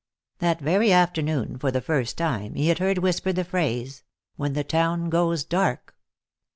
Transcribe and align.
That 0.39 0.59
very 0.59 0.91
afternoon, 0.91 1.59
for 1.59 1.69
the 1.69 1.79
first 1.79 2.17
time, 2.17 2.55
he 2.55 2.69
had 2.69 2.79
heard 2.79 2.97
whispered 2.97 3.35
the 3.35 3.43
phrase: 3.43 4.03
"when 4.35 4.53
the 4.53 4.63
town 4.63 5.11
goes 5.11 5.43
dark." 5.43 5.95